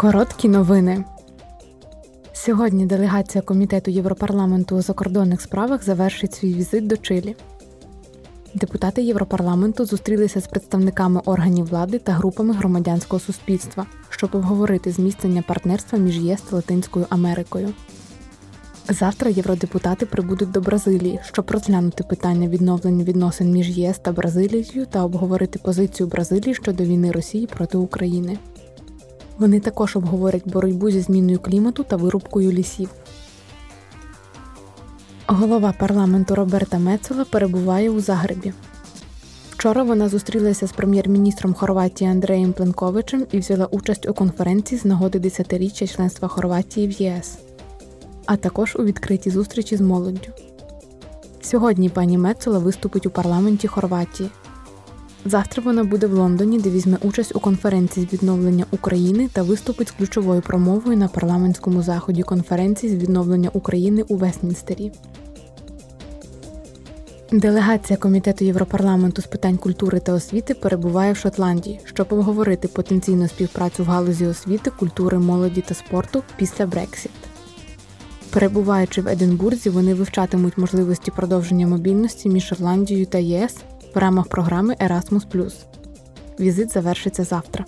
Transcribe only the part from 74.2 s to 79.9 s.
освіти, культури, молоді та спорту після Брексіт. Перебуваючи в Единбурзі,